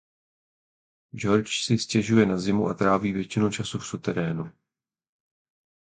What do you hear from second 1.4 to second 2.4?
si stěžuje na